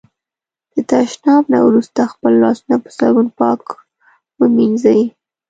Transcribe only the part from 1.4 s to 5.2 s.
نه وروسته خپل لاسونه په صابون پاک ومېنځی.